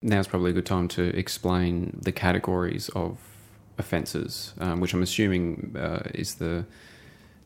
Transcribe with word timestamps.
Now's 0.00 0.28
probably 0.28 0.50
a 0.50 0.54
good 0.54 0.66
time 0.66 0.86
to 0.88 1.02
explain 1.16 1.98
the 2.00 2.12
categories 2.12 2.88
of 2.90 3.18
offences, 3.78 4.54
um, 4.60 4.80
which 4.80 4.94
I'm 4.94 5.02
assuming 5.02 5.74
uh, 5.76 6.02
is 6.14 6.36
the 6.36 6.64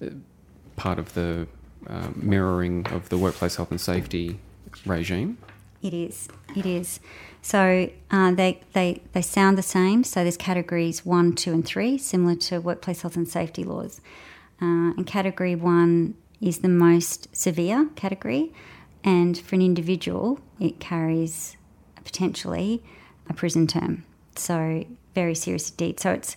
uh, 0.02 0.06
part 0.76 0.98
of 0.98 1.14
the 1.14 1.46
uh, 1.86 2.08
mirroring 2.14 2.86
of 2.88 3.08
the 3.08 3.16
workplace 3.16 3.56
health 3.56 3.70
and 3.70 3.80
safety 3.80 4.38
regime. 4.84 5.38
It 5.82 5.94
is. 5.94 6.28
It 6.54 6.66
is. 6.66 7.00
So 7.40 7.90
uh, 8.10 8.32
they, 8.32 8.60
they, 8.72 9.00
they 9.12 9.22
sound 9.22 9.56
the 9.56 9.62
same. 9.62 10.04
So 10.04 10.22
there's 10.22 10.36
categories 10.36 11.04
one, 11.04 11.34
two, 11.34 11.52
and 11.52 11.64
three, 11.64 11.98
similar 11.98 12.36
to 12.36 12.60
workplace 12.60 13.02
health 13.02 13.16
and 13.16 13.26
safety 13.26 13.64
laws. 13.64 14.00
Uh, 14.60 14.92
and 14.96 15.06
category 15.06 15.56
one 15.56 16.14
is 16.40 16.58
the 16.58 16.68
most 16.68 17.34
severe 17.34 17.88
category. 17.96 18.52
And 19.02 19.36
for 19.38 19.56
an 19.56 19.62
individual, 19.62 20.38
it 20.60 20.78
carries 20.78 21.56
potentially 22.12 22.82
a 23.28 23.34
prison 23.34 23.66
term. 23.66 24.04
So, 24.36 24.84
very 25.14 25.34
serious 25.34 25.70
indeed. 25.70 25.98
So, 25.98 26.12
it's 26.12 26.36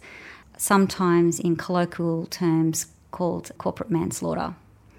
sometimes 0.57 1.39
in 1.39 1.55
colloquial 1.57 2.25
terms 2.27 2.87
called 3.11 3.51
corporate 3.57 3.91
manslaughter. 3.91 4.55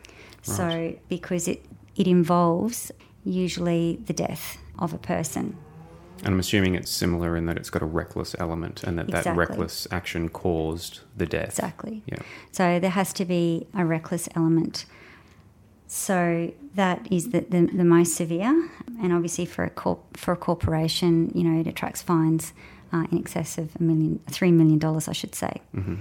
Right. 0.06 0.16
So, 0.42 0.94
because 1.08 1.48
it, 1.48 1.64
it 1.96 2.06
involves 2.06 2.92
usually 3.24 3.98
the 4.06 4.12
death 4.12 4.58
of 4.78 4.92
a 4.92 4.98
person. 4.98 5.56
And 6.24 6.28
I'm 6.28 6.40
assuming 6.40 6.74
it's 6.74 6.90
similar 6.90 7.36
in 7.36 7.46
that 7.46 7.56
it's 7.56 7.70
got 7.70 7.82
a 7.82 7.86
reckless 7.86 8.34
element 8.38 8.82
and 8.84 8.98
that 8.98 9.08
exactly. 9.08 9.30
that 9.30 9.36
reckless 9.36 9.86
action 9.90 10.28
caused 10.28 11.00
the 11.16 11.26
death. 11.26 11.50
Exactly. 11.50 12.02
Yeah. 12.06 12.18
So 12.52 12.78
there 12.78 12.90
has 12.90 13.12
to 13.14 13.24
be 13.24 13.66
a 13.74 13.84
reckless 13.84 14.28
element. 14.34 14.86
So 15.86 16.52
that 16.74 17.06
is 17.10 17.30
the, 17.30 17.40
the, 17.40 17.66
the, 17.66 17.84
most 17.84 18.14
severe, 18.14 18.68
and 19.00 19.12
obviously 19.12 19.46
for 19.46 19.64
a 19.64 19.70
corp, 19.70 20.16
for 20.16 20.32
a 20.32 20.36
corporation, 20.36 21.30
you 21.34 21.44
know, 21.44 21.60
it 21.60 21.66
attracts 21.66 22.02
fines 22.02 22.52
uh, 22.92 23.06
in 23.10 23.18
excess 23.18 23.56
of 23.56 23.76
a 23.76 23.82
million, 23.82 24.20
three 24.28 24.50
million 24.50 24.78
dollars, 24.78 25.08
I 25.08 25.12
should 25.12 25.34
say. 25.34 25.60
Mm-hmm. 25.74 25.94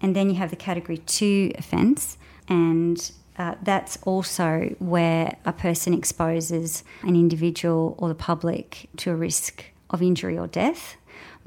And 0.00 0.16
then 0.16 0.30
you 0.30 0.36
have 0.36 0.50
the 0.50 0.56
category 0.56 0.98
two 0.98 1.52
offence, 1.58 2.16
and 2.48 3.10
uh, 3.38 3.56
that's 3.62 3.98
also 4.04 4.74
where 4.78 5.36
a 5.44 5.52
person 5.52 5.92
exposes 5.92 6.82
an 7.02 7.14
individual 7.14 7.94
or 7.98 8.08
the 8.08 8.14
public 8.14 8.88
to 8.96 9.10
a 9.10 9.16
risk 9.16 9.64
of 9.90 10.02
injury 10.02 10.38
or 10.38 10.46
death, 10.46 10.96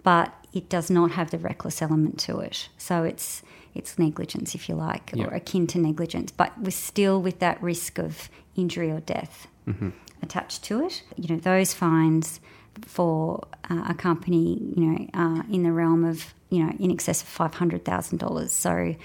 but 0.03 0.33
it 0.53 0.69
does 0.69 0.89
not 0.89 1.11
have 1.11 1.31
the 1.31 1.37
reckless 1.37 1.81
element 1.81 2.19
to 2.19 2.39
it. 2.39 2.69
So 2.77 3.03
it's 3.03 3.43
it's 3.75 3.99
negligence, 3.99 4.55
if 4.55 4.67
you 4.69 4.75
like, 4.75 5.11
or 5.17 5.27
akin 5.33 5.67
to 5.67 5.79
negligence, 5.79 6.31
but 6.31 6.57
we're 6.59 6.71
still 6.71 7.21
with 7.21 7.39
that 7.39 7.61
risk 7.61 7.97
of 7.97 8.29
injury 8.55 8.91
or 8.91 8.99
death 8.99 9.47
mm-hmm. 9.67 9.89
attached 10.21 10.63
to 10.65 10.85
it. 10.85 11.03
You 11.15 11.35
know, 11.35 11.41
those 11.41 11.73
fines 11.73 12.39
for 12.85 13.47
uh, 13.69 13.85
a 13.89 13.93
company, 13.93 14.59
you 14.75 14.85
know, 14.85 15.07
uh, 15.13 15.43
in 15.51 15.63
the 15.63 15.71
realm 15.71 16.05
of, 16.05 16.33
you 16.49 16.63
know, 16.63 16.71
in 16.79 16.91
excess 16.91 17.21
of 17.21 17.29
$500,000. 17.29 18.49
So, 18.49 18.95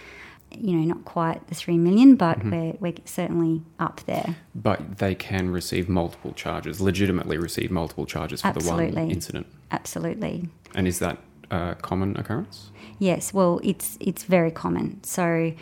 you 0.51 0.77
know, 0.77 0.85
not 0.85 1.05
quite 1.05 1.47
the 1.48 1.55
three 1.55 1.79
million, 1.79 2.17
but 2.17 2.39
mm-hmm. 2.39 2.51
we're, 2.51 2.77
we're 2.81 2.95
certainly 3.05 3.62
up 3.79 4.01
there. 4.07 4.37
But 4.55 4.98
they 4.98 5.15
can 5.15 5.51
receive 5.51 5.89
multiple 5.89 6.33
charges, 6.33 6.81
legitimately 6.81 7.39
receive 7.39 7.70
multiple 7.70 8.07
charges 8.07 8.41
for 8.41 8.48
Absolutely. 8.48 8.91
the 8.91 9.01
one 9.01 9.11
incident. 9.11 9.47
Absolutely. 9.70 10.48
And 10.75 10.87
is 10.87 11.01
that 11.01 11.19
a 11.55 11.77
common 11.81 12.17
occurrence? 12.17 12.71
Yes, 12.99 13.33
well, 13.33 13.61
it's 13.63 13.97
it's 14.01 14.25
very 14.25 14.51
common. 14.51 15.03
So 15.05 15.53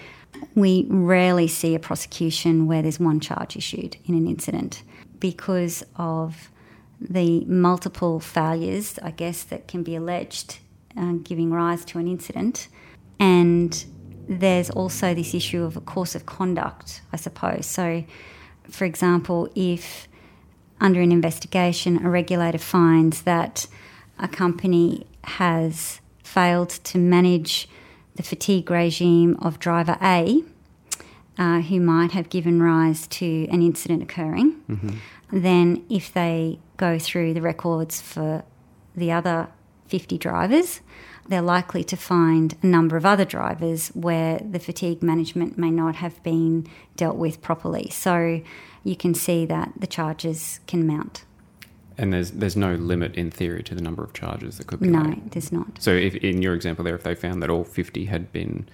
we 0.54 0.86
rarely 0.88 1.48
see 1.48 1.74
a 1.74 1.78
prosecution 1.78 2.66
where 2.66 2.82
there's 2.82 2.98
one 2.98 3.20
charge 3.20 3.56
issued 3.56 3.96
in 4.06 4.14
an 4.14 4.26
incident 4.26 4.82
because 5.20 5.84
of 5.96 6.50
the 7.00 7.44
multiple 7.44 8.20
failures, 8.20 8.98
I 9.02 9.10
guess, 9.10 9.42
that 9.44 9.68
can 9.68 9.82
be 9.82 9.96
alleged 9.96 10.58
uh, 10.96 11.12
giving 11.22 11.50
rise 11.52 11.84
to 11.86 11.98
an 11.98 12.08
incident. 12.08 12.68
And 13.18 13.84
there's 14.28 14.70
also 14.70 15.14
this 15.14 15.34
issue 15.34 15.62
of 15.62 15.76
a 15.76 15.80
course 15.80 16.14
of 16.14 16.26
conduct, 16.26 17.02
I 17.12 17.16
suppose. 17.16 17.66
So, 17.66 18.04
for 18.68 18.84
example, 18.84 19.50
if 19.54 20.08
under 20.80 21.00
an 21.00 21.12
investigation 21.12 22.04
a 22.04 22.10
regulator 22.10 22.58
finds 22.58 23.22
that 23.22 23.66
a 24.22 24.28
company 24.28 25.06
has 25.24 26.00
failed 26.22 26.70
to 26.70 26.96
manage 26.96 27.68
the 28.14 28.22
fatigue 28.22 28.70
regime 28.70 29.36
of 29.42 29.58
driver 29.58 29.98
A, 30.00 30.42
uh, 31.38 31.60
who 31.60 31.80
might 31.80 32.12
have 32.12 32.28
given 32.28 32.62
rise 32.62 33.06
to 33.08 33.46
an 33.48 33.62
incident 33.62 34.02
occurring, 34.02 34.60
mm-hmm. 34.68 34.96
then 35.32 35.84
if 35.90 36.12
they 36.12 36.58
go 36.76 36.98
through 36.98 37.34
the 37.34 37.40
records 37.40 38.00
for 38.00 38.44
the 38.94 39.10
other 39.10 39.48
50 39.88 40.18
drivers, 40.18 40.80
they're 41.28 41.42
likely 41.42 41.84
to 41.84 41.96
find 41.96 42.56
a 42.62 42.66
number 42.66 42.96
of 42.96 43.06
other 43.06 43.24
drivers 43.24 43.88
where 43.88 44.38
the 44.38 44.58
fatigue 44.58 45.02
management 45.02 45.56
may 45.56 45.70
not 45.70 45.96
have 45.96 46.22
been 46.22 46.66
dealt 46.96 47.16
with 47.16 47.40
properly. 47.40 47.88
So 47.90 48.42
you 48.84 48.96
can 48.96 49.14
see 49.14 49.46
that 49.46 49.72
the 49.78 49.86
charges 49.86 50.60
can 50.66 50.86
mount. 50.86 51.24
And 52.02 52.12
there's 52.12 52.32
there's 52.32 52.56
no 52.56 52.74
limit 52.74 53.14
in 53.14 53.30
theory 53.30 53.62
to 53.62 53.76
the 53.76 53.80
number 53.80 54.02
of 54.02 54.12
charges 54.12 54.58
that 54.58 54.66
could 54.66 54.80
be 54.80 54.88
no, 54.88 55.04
made. 55.04 55.30
there's 55.30 55.52
not. 55.52 55.80
So 55.80 55.92
if 55.92 56.16
in 56.16 56.42
your 56.42 56.52
example 56.52 56.84
there, 56.84 56.96
if 56.96 57.04
they 57.04 57.14
found 57.14 57.40
that 57.44 57.48
all 57.48 57.62
50 57.62 58.06
had 58.06 58.32
been 58.32 58.68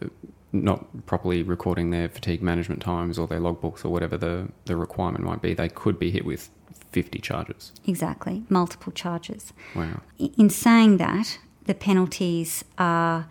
uh, 0.00 0.06
not 0.52 1.06
properly 1.06 1.42
recording 1.42 1.90
their 1.90 2.08
fatigue 2.08 2.42
management 2.42 2.80
times 2.80 3.18
or 3.18 3.26
their 3.26 3.40
logbooks 3.40 3.84
or 3.84 3.88
whatever 3.88 4.16
the, 4.16 4.46
the 4.66 4.76
requirement 4.76 5.24
might 5.24 5.42
be, 5.42 5.54
they 5.54 5.68
could 5.68 5.98
be 5.98 6.12
hit 6.12 6.24
with 6.24 6.48
50 6.92 7.18
charges. 7.18 7.72
Exactly, 7.84 8.44
multiple 8.48 8.92
charges. 8.92 9.52
Wow. 9.74 10.02
In 10.18 10.48
saying 10.48 10.98
that, 10.98 11.40
the 11.64 11.74
penalties 11.74 12.64
are, 12.78 13.26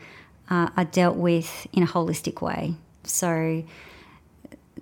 uh, 0.50 0.70
are 0.76 0.86
dealt 0.86 1.16
with 1.16 1.68
in 1.72 1.84
a 1.84 1.88
holistic 1.88 2.42
way. 2.42 2.76
So 3.06 3.64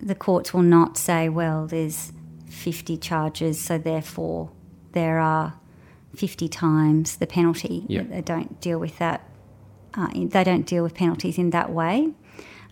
the 0.01 0.15
courts 0.15 0.55
will 0.55 0.63
not 0.63 0.97
say, 0.97 1.29
well, 1.29 1.67
there's 1.67 2.11
50 2.53 2.97
charges, 2.97 3.59
so 3.59 3.77
therefore 3.77 4.51
there 4.93 5.19
are 5.19 5.55
50 6.15 6.47
times 6.47 7.17
the 7.17 7.27
penalty. 7.27 7.83
Yep. 7.87 8.09
They 8.09 8.21
don't 8.21 8.61
deal 8.61 8.79
with 8.79 8.97
that. 8.99 9.27
Uh, 9.93 10.07
they 10.13 10.43
don't 10.43 10.65
deal 10.65 10.83
with 10.83 10.93
penalties 10.93 11.37
in 11.37 11.49
that 11.49 11.71
way. 11.71 12.11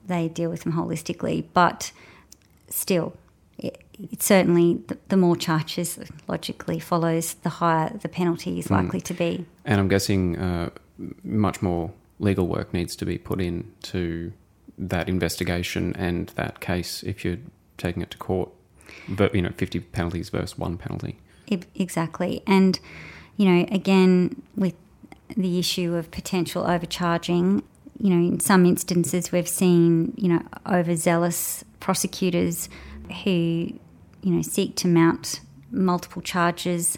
They 0.05 0.27
deal 0.27 0.49
with 0.49 0.63
them 0.63 0.73
holistically, 0.73 1.45
but 1.53 1.91
still, 2.69 3.13
it, 3.57 3.83
it 3.99 4.21
certainly 4.21 4.81
the, 4.87 4.97
the, 5.09 5.17
more 5.17 5.35
charges 5.35 5.99
logically 6.27 6.79
follows, 6.79 7.35
the 7.35 7.49
higher 7.49 7.95
the 7.95 8.09
penalty 8.09 8.59
is 8.59 8.67
mm. 8.67 8.71
likely 8.71 9.01
to 9.01 9.13
be. 9.13 9.45
And 9.65 9.79
I'm 9.79 9.87
guessing 9.87 10.37
uh, 10.37 10.71
much 11.23 11.61
more 11.61 11.91
legal 12.19 12.47
work 12.47 12.73
needs 12.73 12.95
to 12.95 13.05
be 13.05 13.17
put 13.17 13.39
into 13.39 14.33
that 14.77 15.07
investigation 15.07 15.95
and 15.95 16.29
that 16.29 16.59
case 16.59 17.03
if 17.03 17.23
you're 17.23 17.37
taking 17.77 18.01
it 18.01 18.11
to 18.11 18.17
court 18.17 18.49
but 19.07 19.33
you 19.35 19.41
know, 19.41 19.51
50 19.57 19.79
penalties 19.79 20.29
versus 20.29 20.57
one 20.57 20.77
penalty. 20.77 21.17
Exactly. 21.75 22.41
And, 22.47 22.79
you 23.37 23.45
know, 23.45 23.65
again, 23.71 24.41
with 24.55 24.75
the 25.35 25.59
issue 25.59 25.95
of 25.95 26.11
potential 26.11 26.65
overcharging, 26.65 27.63
you 27.99 28.09
know, 28.09 28.27
in 28.27 28.39
some 28.39 28.65
instances 28.65 29.31
we've 29.31 29.47
seen, 29.47 30.13
you 30.17 30.29
know, 30.29 30.41
overzealous 30.65 31.63
prosecutors 31.79 32.69
who, 33.23 33.31
you 33.31 34.31
know, 34.31 34.41
seek 34.41 34.75
to 34.77 34.87
mount 34.87 35.41
multiple 35.71 36.21
charges 36.21 36.97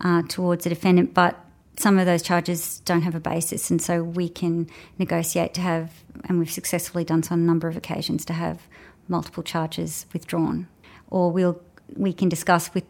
uh, 0.00 0.22
towards 0.28 0.66
a 0.66 0.68
defendant, 0.68 1.14
but 1.14 1.40
some 1.76 1.98
of 1.98 2.06
those 2.06 2.22
charges 2.22 2.80
don't 2.84 3.02
have 3.02 3.14
a 3.14 3.20
basis, 3.20 3.70
and 3.70 3.82
so 3.82 4.02
we 4.02 4.28
can 4.28 4.68
negotiate 4.98 5.54
to 5.54 5.60
have, 5.60 6.04
and 6.28 6.38
we've 6.38 6.50
successfully 6.50 7.04
done 7.04 7.22
so 7.22 7.32
on 7.32 7.40
a 7.40 7.42
number 7.42 7.68
of 7.68 7.76
occasions, 7.76 8.24
to 8.24 8.32
have 8.32 8.62
multiple 9.08 9.42
charges 9.42 10.06
withdrawn 10.12 10.68
or 11.14 11.30
we'll 11.30 11.60
we 11.96 12.12
can 12.12 12.28
discuss 12.28 12.74
with 12.74 12.84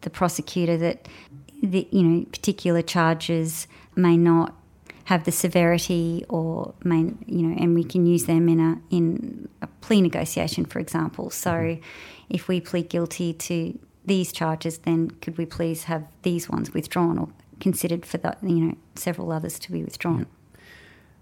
the 0.00 0.10
prosecutor 0.10 0.76
that 0.76 1.06
the 1.62 1.86
you 1.92 2.02
know 2.02 2.24
particular 2.26 2.82
charges 2.82 3.68
may 3.94 4.16
not 4.16 4.54
have 5.04 5.24
the 5.24 5.32
severity 5.32 6.24
or 6.28 6.74
may 6.82 7.12
you 7.26 7.42
know 7.46 7.56
and 7.62 7.74
we 7.74 7.84
can 7.84 8.04
use 8.04 8.24
them 8.24 8.48
in 8.48 8.58
a 8.60 8.80
in 8.90 9.48
a 9.62 9.66
plea 9.80 10.00
negotiation 10.00 10.64
for 10.64 10.80
example 10.80 11.30
so 11.30 11.52
mm-hmm. 11.52 11.82
if 12.28 12.48
we 12.48 12.60
plead 12.60 12.88
guilty 12.88 13.32
to 13.32 13.78
these 14.04 14.32
charges 14.32 14.78
then 14.78 15.10
could 15.22 15.38
we 15.38 15.46
please 15.46 15.84
have 15.84 16.04
these 16.22 16.48
ones 16.48 16.74
withdrawn 16.74 17.16
or 17.16 17.28
considered 17.60 18.04
for 18.04 18.18
the 18.18 18.36
you 18.42 18.60
know 18.60 18.74
several 18.96 19.30
others 19.30 19.58
to 19.58 19.70
be 19.70 19.84
withdrawn 19.84 20.18
yeah. 20.18 20.24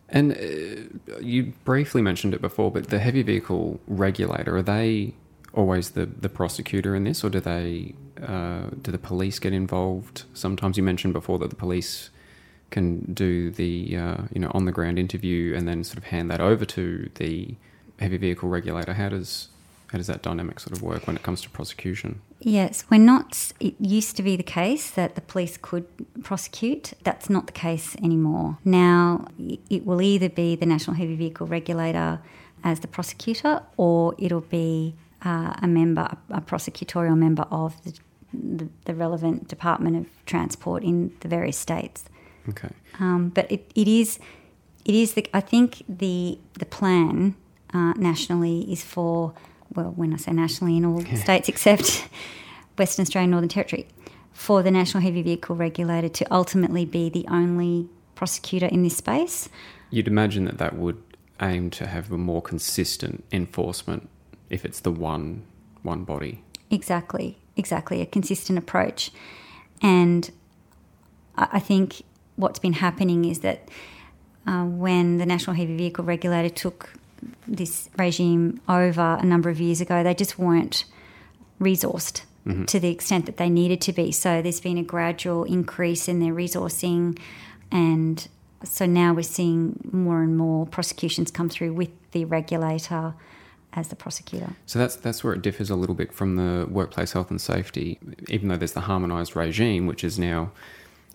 and 0.09 0.33
uh, 0.33 1.19
you 1.21 1.53
briefly 1.65 2.01
mentioned 2.01 2.33
it 2.33 2.41
before 2.41 2.71
but 2.71 2.89
the 2.89 2.99
heavy 2.99 3.23
vehicle 3.23 3.79
regulator 3.87 4.57
are 4.57 4.63
they 4.63 5.15
always 5.57 5.91
the, 5.91 6.07
the 6.07 6.29
prosecutor 6.29 6.95
in 6.95 7.05
this, 7.05 7.25
or 7.25 7.31
do 7.31 7.41
they 7.41 7.95
uh, 8.23 8.67
do 8.83 8.93
the 8.93 8.99
police 8.99 9.39
get 9.39 9.53
involved? 9.53 10.25
Sometimes 10.35 10.77
you 10.77 10.83
mentioned 10.83 11.15
before 11.15 11.39
that 11.41 11.51
the 11.51 11.57
police 11.57 12.11
can 12.71 13.13
do 13.13 13.51
the 13.51 13.97
uh, 13.97 14.17
you 14.33 14.41
know 14.41 14.51
on 14.53 14.65
the 14.65 14.73
ground 14.73 14.99
interview 14.99 15.55
and 15.57 15.67
then 15.67 15.85
sort 15.85 15.99
of 15.99 16.05
hand 16.05 16.31
that 16.31 16.41
over 16.41 16.65
to 16.65 17.11
the 17.15 17.55
heavy 17.99 18.17
vehicle 18.17 18.49
regulator. 18.49 18.95
How 18.95 19.09
does 19.09 19.49
How 19.89 19.99
does 19.99 20.07
that 20.09 20.23
dynamic 20.23 20.61
sort 20.61 20.77
of 20.77 20.83
work 20.83 21.07
when 21.07 21.17
it 21.17 21.23
comes 21.23 21.41
to 21.43 21.51
prosecution? 21.51 22.21
Yes, 22.41 22.85
we're 22.91 22.99
not. 22.99 23.53
It 23.61 23.75
used 23.81 24.17
to 24.17 24.23
be 24.23 24.37
the 24.37 24.43
case 24.43 24.91
that 24.91 25.15
the 25.15 25.23
police 25.23 25.57
could 25.57 25.87
prosecute. 26.23 26.93
That's 27.03 27.31
not 27.31 27.47
the 27.47 27.53
case 27.53 27.97
anymore. 28.03 28.59
Now, 28.65 29.27
it 29.71 29.87
will 29.87 30.03
either 30.03 30.29
be 30.29 30.55
the 30.57 30.67
National 30.67 30.97
Heavy 30.97 31.17
Vehicle 31.17 31.47
Regulator 31.47 32.21
as 32.63 32.81
the 32.81 32.89
prosecutor, 32.89 33.63
or 33.77 34.15
it'll 34.19 34.41
be 34.41 34.95
uh, 35.27 35.53
a 35.61 35.67
member, 35.67 36.17
a 36.31 36.41
prosecutorial 36.41 37.19
member 37.19 37.43
of 37.51 37.83
the, 37.83 37.93
the, 38.33 38.69
the, 38.85 38.95
relevant 38.95 39.49
Department 39.49 39.97
of 39.97 40.07
Transport 40.25 40.85
in 40.85 41.13
the 41.21 41.29
various 41.29 41.59
states. 41.59 42.05
Okay. 42.49 42.69
Um, 43.01 43.31
but 43.31 43.51
it, 43.51 43.69
it 43.75 43.89
is, 43.89 44.21
it 44.85 44.95
is 44.95 45.15
the. 45.15 45.29
I 45.35 45.41
think 45.41 45.83
the 45.89 46.39
the 46.61 46.65
plan 46.65 47.35
uh, 47.75 47.95
nationally 47.95 48.61
is 48.71 48.85
for 48.85 49.35
well, 49.75 49.93
when 49.97 50.15
I 50.15 50.17
say 50.17 50.33
nationally, 50.33 50.77
in 50.77 50.85
all 50.85 51.01
states 51.17 51.49
except 51.49 52.09
Western 52.79 53.03
Australia, 53.03 53.29
Northern 53.29 53.49
Territory, 53.49 53.89
for 54.33 54.63
the 54.63 54.71
National 54.71 55.03
Heavy 55.03 55.23
Vehicle 55.23 55.57
Regulator 55.57 56.09
to 56.09 56.33
ultimately 56.33 56.85
be 56.85 57.09
the 57.09 57.27
only 57.29 57.89
prosecutor 58.15 58.67
in 58.67 58.85
this 58.85 58.97
space. 58.97 59.49
You'd 59.91 60.07
imagine 60.07 60.45
that 60.45 60.59
that 60.59 60.77
would 60.77 61.03
aim 61.43 61.71
to 61.71 61.87
have 61.89 62.13
a 62.13 62.19
more 62.19 62.41
consistent 62.41 63.25
enforcement 63.33 64.09
if 64.51 64.65
it's 64.65 64.81
the 64.81 64.93
one 64.93 65.45
one 65.83 66.05
body. 66.05 66.43
Exactly, 66.71 67.39
exactly, 67.57 68.01
a 68.01 68.07
consistent 68.07 68.59
approach, 68.59 69.11
and 69.83 70.31
I 71.37 71.61
think 71.61 72.03
what's 72.37 72.59
been 72.59 72.75
happening 72.75 73.25
is 73.25 73.41
that 73.41 73.69
uh, 74.47 74.65
when 74.65 75.19
the 75.19 75.27
National 75.27 75.55
Heavy 75.55 75.77
Vehicle 75.77 76.05
Regulator 76.05 76.49
took 76.49 76.93
this 77.47 77.89
regime 77.99 78.61
over 78.69 79.19
a 79.21 79.25
number 79.25 79.51
of 79.51 79.61
years 79.61 79.81
ago, 79.81 80.03
they 80.03 80.15
just 80.15 80.39
weren't 80.39 80.85
resourced 81.61 82.23
mm-hmm. 82.47 82.65
to 82.65 82.81
the 82.81 82.89
extent 82.89 83.27
that 83.27 83.37
they 83.37 83.51
needed 83.51 83.81
to 83.83 83.93
be. 83.93 84.13
So 84.13 84.43
there's 84.43 84.61
been 84.61 84.79
a 84.79 84.83
gradual 84.83 85.45
increase 85.45 86.09
in 86.09 86.21
their 86.21 86.33
resourcing, 86.33 87.19
and 87.71 88.27
so 88.65 88.87
now 88.87 89.13
we're 89.13 89.23
seeing 89.23 89.79
more 89.93 90.23
and 90.23 90.37
more 90.37 90.67
prosecutions 90.67 91.31
come 91.31 91.49
through 91.49 91.75
with 91.75 91.91
the 92.13 92.25
regulator 92.25 93.15
as 93.73 93.89
the 93.89 93.97
prosecutor. 93.97 94.55
So 94.67 94.79
that's 94.79 94.97
that's 94.97 95.23
where 95.23 95.35
it 95.35 95.43
differs 95.43 95.71
a 95.71 95.77
little 95.77 95.95
bit 95.95 96.13
from 96.13 96.37
the 96.37 96.67
workplace 96.67 97.13
health 97.13 97.31
and 97.31 97.41
safety. 97.41 97.99
Even 98.29 98.49
though 98.49 98.57
there's 98.57 98.73
the 98.73 98.83
harmonised 98.83 99.37
regime, 99.37 99.87
which 99.87 100.03
is 100.03 100.19
now 100.19 100.51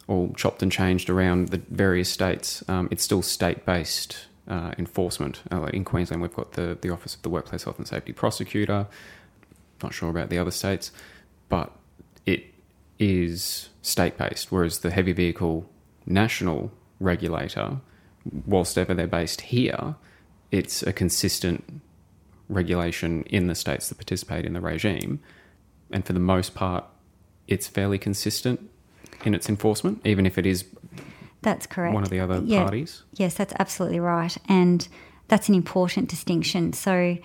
all 0.07 0.33
chopped 0.35 0.61
and 0.61 0.71
changed 0.71 1.09
around 1.09 1.49
the 1.49 1.61
various 1.69 2.09
states, 2.09 2.63
um, 2.67 2.87
it's 2.91 3.03
still 3.03 3.21
state 3.21 3.65
based 3.65 4.27
uh, 4.47 4.73
enforcement. 4.77 5.41
Uh, 5.51 5.65
in 5.65 5.83
Queensland, 5.83 6.21
we've 6.21 6.33
got 6.33 6.53
the, 6.53 6.77
the 6.81 6.89
Office 6.89 7.15
of 7.15 7.21
the 7.21 7.29
Workplace 7.29 7.63
Health 7.63 7.77
and 7.77 7.87
Safety 7.87 8.13
Prosecutor. 8.13 8.87
Not 9.81 9.93
sure 9.93 10.09
about 10.09 10.29
the 10.29 10.37
other 10.37 10.51
states, 10.51 10.91
but 11.49 11.71
it 12.25 12.45
is 12.99 13.69
state 13.81 14.17
based, 14.17 14.51
whereas 14.51 14.79
the 14.79 14.91
heavy 14.91 15.13
vehicle 15.13 15.69
national 16.05 16.71
regulator, 16.99 17.77
whilst 18.45 18.77
ever 18.77 18.93
they're 18.93 19.07
based 19.07 19.41
here, 19.41 19.95
it's 20.51 20.83
a 20.83 20.93
consistent 20.93 21.81
regulation 22.51 23.23
in 23.23 23.47
the 23.47 23.55
states 23.55 23.89
that 23.89 23.95
participate 23.95 24.45
in 24.45 24.53
the 24.53 24.61
regime. 24.61 25.19
And 25.91 26.05
for 26.05 26.13
the 26.13 26.19
most 26.19 26.53
part, 26.53 26.85
it's 27.47 27.67
fairly 27.67 27.97
consistent 27.97 28.69
in 29.25 29.33
its 29.33 29.49
enforcement, 29.49 30.01
even 30.05 30.25
if 30.25 30.37
it 30.37 30.45
is 30.45 30.65
that's 31.41 31.65
correct. 31.65 31.93
One 31.93 32.03
of 32.03 32.09
the 32.09 32.19
other 32.19 32.41
yeah. 32.43 32.63
parties? 32.63 33.03
Yes, 33.15 33.33
that's 33.33 33.53
absolutely 33.57 33.99
right. 33.99 34.35
And 34.47 34.87
that's 35.27 35.49
an 35.49 35.55
important 35.55 36.07
distinction. 36.07 36.73
So, 36.73 37.17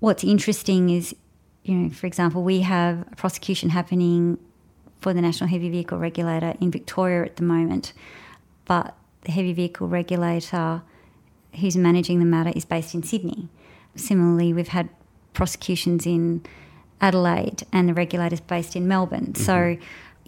what's 0.00 0.24
interesting 0.24 0.90
is, 0.90 1.14
you 1.62 1.74
know, 1.74 1.90
for 1.90 2.06
example, 2.06 2.42
we 2.42 2.60
have 2.60 3.06
a 3.12 3.16
prosecution 3.16 3.70
happening 3.70 4.38
for 5.00 5.14
the 5.14 5.20
National 5.20 5.48
Heavy 5.48 5.68
Vehicle 5.68 5.98
Regulator 5.98 6.54
in 6.60 6.70
Victoria 6.70 7.24
at 7.24 7.36
the 7.36 7.44
moment, 7.44 7.92
but 8.64 8.96
the 9.22 9.32
heavy 9.32 9.52
vehicle 9.52 9.88
regulator 9.88 10.82
who's 11.60 11.76
managing 11.76 12.18
the 12.18 12.24
matter 12.24 12.52
is 12.54 12.64
based 12.64 12.94
in 12.94 13.02
Sydney. 13.02 13.48
Similarly, 13.96 14.52
we've 14.52 14.68
had 14.68 14.88
prosecutions 15.32 16.06
in 16.06 16.44
Adelaide 17.00 17.64
and 17.72 17.88
the 17.88 17.94
regulator's 17.94 18.40
based 18.40 18.76
in 18.76 18.88
Melbourne. 18.88 19.32
Mm-hmm. 19.32 19.42
So, 19.42 19.76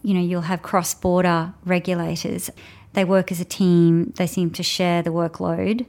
you 0.03 0.15
know, 0.15 0.21
you'll 0.21 0.43
have 0.43 0.63
cross 0.63 0.95
border 0.95 1.55
regulators 1.65 2.51
they 2.97 3.05
work 3.05 3.31
as 3.31 3.41
a 3.41 3.45
team, 3.45 4.15
they 4.17 4.27
seem 4.27 4.51
to 4.53 4.63
share 4.63 5.03
the 5.03 5.11
workload. 5.11 5.85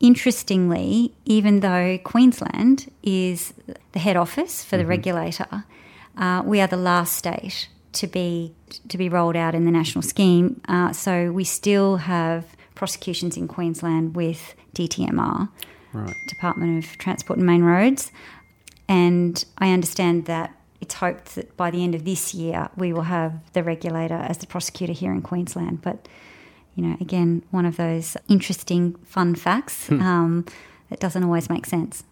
Interestingly, 0.00 1.14
even 1.24 1.60
though 1.60 1.98
Queensland 1.98 2.90
is 3.04 3.54
the 3.92 4.00
head 4.00 4.16
office 4.16 4.64
for 4.64 4.76
the 4.76 4.82
mm-hmm. 4.82 4.90
regulator, 4.90 5.64
uh, 6.16 6.42
we 6.44 6.60
are 6.60 6.66
the 6.66 6.76
last 6.76 7.14
state 7.14 7.68
to 7.92 8.08
be 8.08 8.52
to 8.88 8.98
be 8.98 9.08
rolled 9.08 9.36
out 9.36 9.54
in 9.54 9.66
the 9.66 9.70
national 9.70 10.02
scheme. 10.02 10.60
Uh, 10.68 10.92
so 10.92 11.30
we 11.30 11.44
still 11.44 11.98
have 11.98 12.44
prosecutions 12.74 13.36
in 13.36 13.46
Queensland 13.46 14.16
with 14.16 14.56
DTMR, 14.74 15.48
right. 16.00 16.16
Department 16.26 16.84
of 16.84 16.98
Transport 16.98 17.38
and 17.38 17.46
Main 17.46 17.62
Roads, 17.62 18.12
and 18.88 19.44
I 19.58 19.72
understand 19.72 20.26
that 20.26 20.54
it's 20.80 20.94
hoped 20.94 21.34
that 21.34 21.56
by 21.56 21.70
the 21.70 21.82
end 21.82 21.94
of 21.94 22.04
this 22.04 22.34
year 22.34 22.68
we 22.76 22.92
will 22.92 23.02
have 23.02 23.52
the 23.52 23.62
regulator 23.62 24.14
as 24.14 24.38
the 24.38 24.46
prosecutor 24.46 24.92
here 24.92 25.12
in 25.12 25.22
Queensland. 25.22 25.82
But 25.82 26.08
you 26.74 26.84
know, 26.84 26.96
again, 27.00 27.42
one 27.50 27.66
of 27.66 27.76
those 27.76 28.16
interesting, 28.28 28.94
fun 29.04 29.34
facts 29.34 29.88
hmm. 29.88 30.00
um, 30.00 30.46
that 30.90 31.00
doesn't 31.00 31.24
always 31.24 31.50
make 31.50 31.66
sense. 31.66 32.04